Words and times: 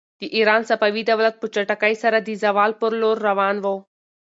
د 0.19 0.21
ایران 0.35 0.61
صفوي 0.69 1.03
دولت 1.11 1.35
په 1.39 1.47
چټکۍ 1.53 1.93
سره 2.03 2.17
د 2.21 2.29
زوال 2.43 2.71
پر 2.79 2.91
لور 3.01 3.17
روان 3.29 3.55
و. 3.63 3.65